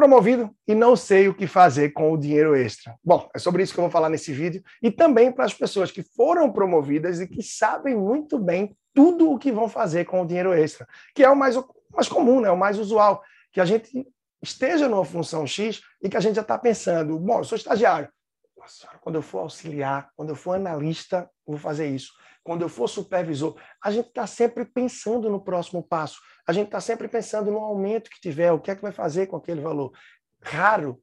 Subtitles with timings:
[0.00, 2.96] promovido e não sei o que fazer com o dinheiro extra.
[3.04, 5.90] Bom, é sobre isso que eu vou falar nesse vídeo e também para as pessoas
[5.90, 10.26] que foram promovidas e que sabem muito bem tudo o que vão fazer com o
[10.26, 11.54] dinheiro extra, que é o mais,
[11.92, 12.50] mais comum, né?
[12.50, 14.06] o mais usual, que a gente
[14.42, 18.08] esteja numa função X e que a gente já está pensando, bom, eu sou estagiário,
[18.60, 22.12] nossa, quando eu for auxiliar, quando eu for analista, vou fazer isso.
[22.44, 26.20] Quando eu for supervisor, a gente está sempre pensando no próximo passo.
[26.46, 29.26] A gente está sempre pensando no aumento que tiver, o que é que vai fazer
[29.28, 29.92] com aquele valor.
[30.42, 31.02] Raro,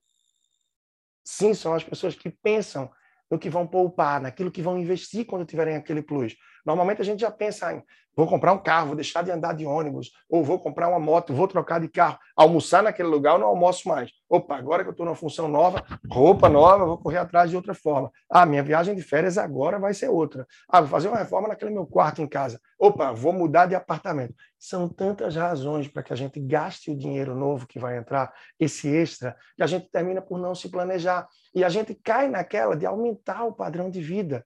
[1.24, 2.92] sim, são as pessoas que pensam
[3.30, 6.36] no que vão poupar, naquilo que vão investir quando tiverem aquele plus.
[6.66, 7.84] Normalmente a gente já pensa em
[8.18, 11.36] vou comprar um carro, vou deixar de andar de ônibus, ou vou comprar uma moto,
[11.36, 14.12] vou trocar de carro, almoçar naquele lugar, eu não almoço mais.
[14.28, 17.76] Opa, agora que eu estou numa função nova, roupa nova, vou correr atrás de outra
[17.76, 18.12] forma.
[18.28, 20.48] Ah, minha viagem de férias agora vai ser outra.
[20.68, 22.60] Ah, vou fazer uma reforma naquele meu quarto em casa.
[22.80, 24.34] Opa, vou mudar de apartamento.
[24.58, 28.88] São tantas razões para que a gente gaste o dinheiro novo que vai entrar, esse
[28.88, 31.28] extra, que a gente termina por não se planejar.
[31.54, 34.44] E a gente cai naquela de aumentar o padrão de vida.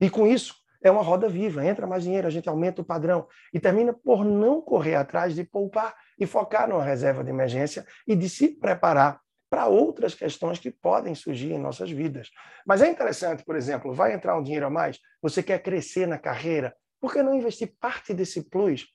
[0.00, 3.26] E com isso, é uma roda viva, entra mais dinheiro, a gente aumenta o padrão
[3.52, 8.14] e termina por não correr atrás de poupar e focar numa reserva de emergência e
[8.14, 9.20] de se preparar
[9.50, 12.30] para outras questões que podem surgir em nossas vidas.
[12.66, 16.18] Mas é interessante, por exemplo, vai entrar um dinheiro a mais, você quer crescer na
[16.18, 18.86] carreira, por que não investir parte desse plus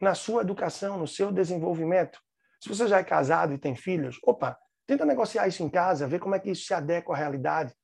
[0.00, 2.18] na sua educação, no seu desenvolvimento?
[2.60, 6.20] Se você já é casado e tem filhos, opa, tenta negociar isso em casa, ver
[6.20, 7.74] como é que isso se adequa à realidade.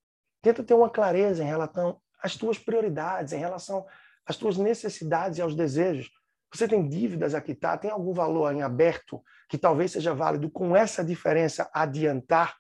[0.41, 3.87] Tenta ter uma clareza em relação, as tuas prioridades, em relação
[4.27, 6.11] às tuas necessidades e aos desejos.
[6.53, 10.77] Você tem dívidas a quitar, tem algum valor em aberto que talvez seja válido com
[10.77, 12.57] essa diferença adiantar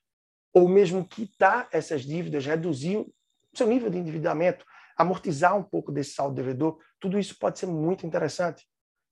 [0.53, 3.13] ou mesmo quitar essas dívidas, reduzir o
[3.55, 4.65] seu nível de endividamento,
[4.97, 8.67] amortizar um pouco desse saldo devedor, tudo isso pode ser muito interessante.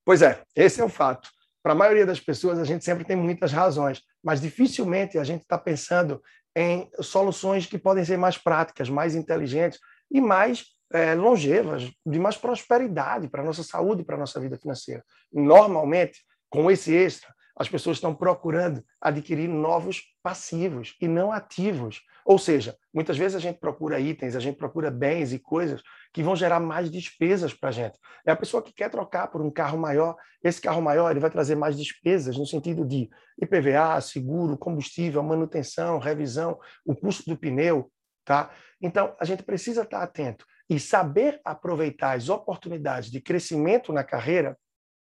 [0.05, 1.31] Pois é, esse é o fato.
[1.63, 5.43] Para a maioria das pessoas, a gente sempre tem muitas razões, mas dificilmente a gente
[5.43, 6.23] está pensando
[6.57, 9.79] em soluções que podem ser mais práticas, mais inteligentes,
[10.11, 14.59] e mais é, longevas, de mais prosperidade para a nossa saúde, para a nossa vida
[14.59, 15.05] financeira.
[15.33, 22.01] Normalmente, com esse extra, as pessoas estão procurando adquirir novos passivos e não ativos.
[22.25, 26.23] Ou seja, muitas vezes a gente procura itens, a gente procura bens e coisas que
[26.23, 27.99] vão gerar mais despesas para a gente.
[28.25, 30.17] É a pessoa que quer trocar por um carro maior.
[30.43, 33.11] Esse carro maior ele vai trazer mais despesas no sentido de
[33.41, 37.91] IPVA, seguro, combustível, manutenção, revisão, o custo do pneu,
[38.31, 38.49] Tá?
[38.81, 44.57] Então, a gente precisa estar atento e saber aproveitar as oportunidades de crescimento na carreira,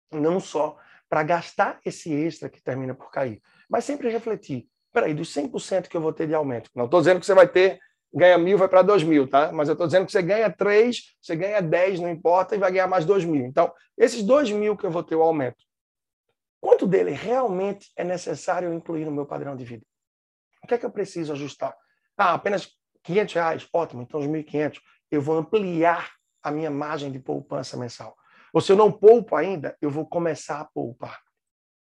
[0.09, 0.77] não só
[1.09, 4.69] para gastar esse extra que termina por cair, mas sempre refletir.
[4.93, 7.45] Peraí, dos 100% que eu vou ter de aumento, não estou dizendo que você vai
[7.45, 7.77] ter,
[8.13, 9.51] ganha mil, vai para dois mil, tá?
[9.51, 12.71] Mas eu estou dizendo que você ganha três, você ganha dez, não importa, e vai
[12.71, 13.45] ganhar mais dois mil.
[13.45, 15.61] Então, esses dois mil que eu vou ter o aumento,
[16.61, 19.85] quanto dele realmente é necessário incluir no meu padrão de vida?
[20.63, 21.75] O que é que eu preciso ajustar?
[22.17, 24.79] Ah, apenas 500 reais, ótimo, então os 1.500,
[25.11, 26.11] eu vou ampliar
[26.43, 28.15] a minha margem de poupança mensal.
[28.53, 31.19] Ou se eu não poupo ainda, eu vou começar a poupar.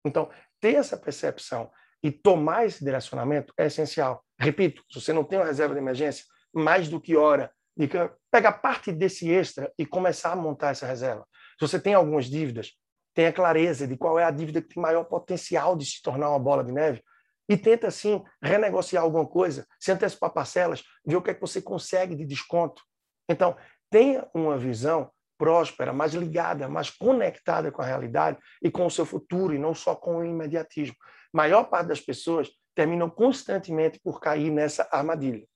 [0.05, 1.71] Então, ter essa percepção
[2.03, 4.25] e tomar esse direcionamento é essencial.
[4.39, 7.89] Repito, se você não tem uma reserva de emergência, mais do que hora de
[8.31, 11.27] pegar parte desse extra e começar a montar essa reserva.
[11.59, 12.73] Se você tem algumas dívidas,
[13.15, 16.39] tenha clareza de qual é a dívida que tem maior potencial de se tornar uma
[16.39, 17.03] bola de neve
[17.49, 21.61] e tenta, assim, renegociar alguma coisa, se antecipar parcelas, ver o que é que você
[21.61, 22.83] consegue de desconto.
[23.29, 23.57] Então,
[23.91, 29.05] tenha uma visão próspera, mais ligada, mais conectada com a realidade e com o seu
[29.05, 30.97] futuro, e não só com o imediatismo.
[31.33, 35.47] A maior parte das pessoas terminam constantemente por cair nessa armadilha.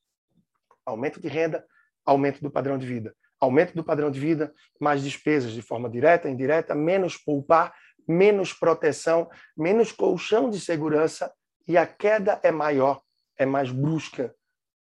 [0.84, 1.64] Aumento de renda,
[2.04, 3.14] aumento do padrão de vida.
[3.40, 7.72] Aumento do padrão de vida, mais despesas de forma direta, indireta, menos poupar,
[8.06, 11.32] menos proteção, menos colchão de segurança
[11.68, 13.02] e a queda é maior,
[13.38, 14.34] é mais brusca,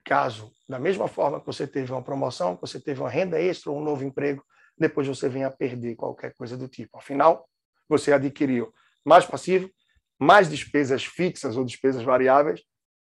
[0.03, 3.71] caso, da mesma forma que você teve uma promoção, que você teve uma renda extra
[3.71, 4.43] ou um novo emprego,
[4.75, 6.97] depois você venha a perder qualquer coisa do tipo.
[6.97, 7.47] Afinal,
[7.87, 8.73] você adquiriu
[9.05, 9.69] mais passivo,
[10.19, 12.61] mais despesas fixas ou despesas variáveis,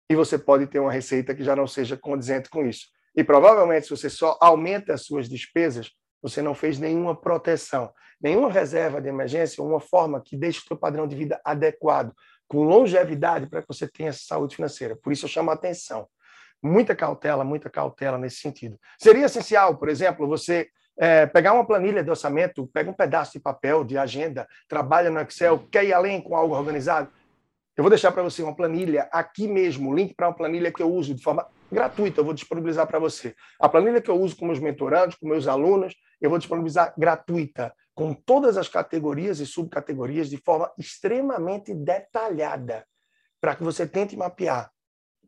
[0.10, 2.88] e você pode ter uma receita que já não seja condizente com isso.
[3.16, 5.92] E provavelmente, se você só aumenta as suas despesas,
[6.22, 7.92] você não fez nenhuma proteção,
[8.22, 12.13] nenhuma reserva de emergência, uma forma que deixe o seu padrão de vida adequado,
[12.47, 14.95] com longevidade para que você tenha saúde financeira.
[14.95, 16.07] Por isso eu chamo a atenção.
[16.62, 18.80] Muita cautela, muita cautela nesse sentido.
[19.00, 23.39] Seria essencial, por exemplo, você é, pegar uma planilha de orçamento, pega um pedaço de
[23.39, 27.09] papel, de agenda, trabalha no Excel, quer ir além com algo organizado?
[27.75, 30.89] Eu vou deixar para você uma planilha aqui mesmo, link para uma planilha que eu
[30.89, 33.36] uso de forma gratuita, eu vou disponibilizar para você.
[33.59, 37.74] A planilha que eu uso com meus mentorandos, com meus alunos, eu vou disponibilizar gratuita
[37.95, 42.86] com todas as categorias e subcategorias de forma extremamente detalhada.
[43.39, 44.71] para que você tente mapear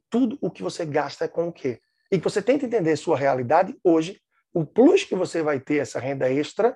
[0.09, 1.79] tudo o que você gasta com o quê.
[2.11, 4.19] E que você tente entender sua realidade hoje,
[4.53, 6.75] o plus que você vai ter essa renda extra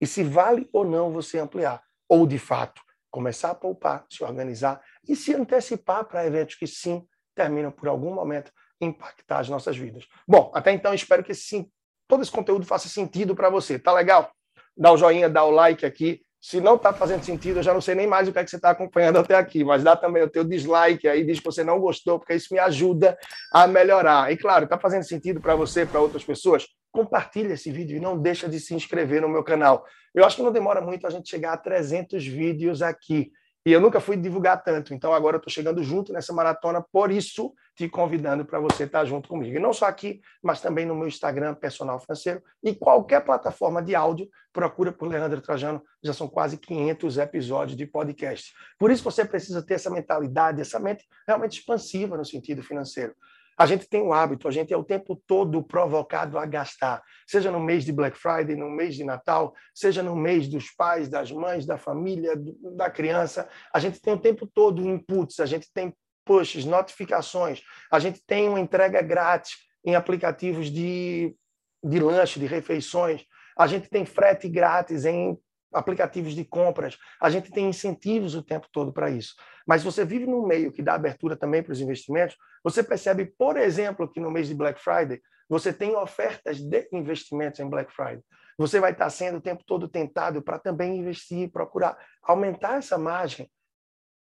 [0.00, 1.80] e se vale ou não você ampliar.
[2.08, 7.06] Ou, de fato, começar a poupar, se organizar e se antecipar para eventos que sim
[7.34, 8.50] terminam por algum momento
[8.80, 10.08] impactar as nossas vidas.
[10.26, 11.70] Bom, até então espero que sim,
[12.08, 13.78] todo esse conteúdo faça sentido para você.
[13.78, 14.32] Tá legal?
[14.76, 16.20] Dá o joinha, dá o like aqui.
[16.40, 18.48] Se não está fazendo sentido, eu já não sei nem mais o que é que
[18.48, 21.62] você está acompanhando até aqui, mas dá também o teu dislike aí, diz que você
[21.62, 23.18] não gostou, porque isso me ajuda
[23.52, 24.32] a melhorar.
[24.32, 26.66] E claro, está fazendo sentido para você, para outras pessoas?
[26.90, 29.84] Compartilha esse vídeo e não deixa de se inscrever no meu canal.
[30.14, 33.30] Eu acho que não demora muito a gente chegar a 300 vídeos aqui.
[33.64, 37.10] E eu nunca fui divulgar tanto, então agora eu estou chegando junto nessa maratona, por
[37.10, 39.54] isso te convidando para você estar tá junto comigo.
[39.54, 43.94] E não só aqui, mas também no meu Instagram, Personal Financeiro, e qualquer plataforma de
[43.94, 48.52] áudio, procura por Leandro Trajano, já são quase 500 episódios de podcast.
[48.78, 53.14] Por isso você precisa ter essa mentalidade, essa mente realmente expansiva no sentido financeiro.
[53.60, 57.50] A gente tem o hábito, a gente é o tempo todo provocado a gastar, seja
[57.50, 61.30] no mês de Black Friday, no mês de Natal, seja no mês dos pais, das
[61.30, 62.32] mães, da família,
[62.74, 63.46] da criança.
[63.70, 67.60] A gente tem o tempo todo inputs, a gente tem pushes, notificações,
[67.92, 71.36] a gente tem uma entrega grátis em aplicativos de,
[71.84, 73.26] de lanche, de refeições,
[73.58, 75.38] a gente tem frete grátis em
[75.72, 79.34] aplicativos de compras, a gente tem incentivos o tempo todo para isso.
[79.66, 83.56] Mas você vive num meio que dá abertura também para os investimentos, você percebe, por
[83.56, 88.22] exemplo, que no mês de Black Friday, você tem ofertas de investimentos em Black Friday.
[88.56, 93.50] Você vai estar sendo o tempo todo tentado para também investir, procurar aumentar essa margem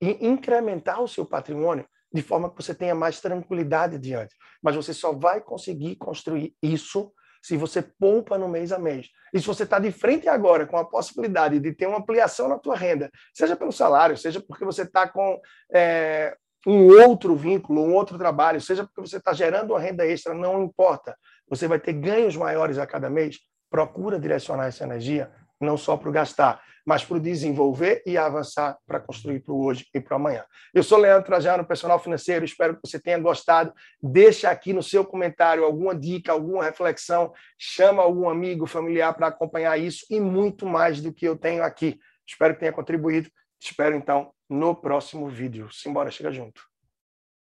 [0.01, 4.35] e incrementar o seu patrimônio de forma que você tenha mais tranquilidade diante.
[4.61, 7.11] Mas você só vai conseguir construir isso
[7.43, 9.09] se você poupa no mês a mês.
[9.33, 12.57] E se você está de frente agora com a possibilidade de ter uma ampliação na
[12.57, 15.41] tua renda, seja pelo salário, seja porque você está com
[15.73, 16.35] é,
[16.65, 20.63] um outro vínculo, um outro trabalho, seja porque você está gerando uma renda extra, não
[20.63, 21.17] importa.
[21.49, 23.37] Você vai ter ganhos maiores a cada mês.
[23.69, 25.29] Procura direcionar essa energia
[25.63, 29.63] não só para o gastar, mas para o desenvolver e avançar para construir para o
[29.63, 30.43] hoje e para o amanhã.
[30.73, 33.73] Eu sou Leandro Trajano, personal financeiro, espero que você tenha gostado.
[34.01, 39.79] Deixa aqui no seu comentário alguma dica, alguma reflexão, chama algum amigo, familiar para acompanhar
[39.79, 41.99] isso e muito mais do que eu tenho aqui.
[42.27, 43.29] Espero que tenha contribuído.
[43.61, 45.71] Espero então no próximo vídeo.
[45.71, 46.72] Simbora, chega junto.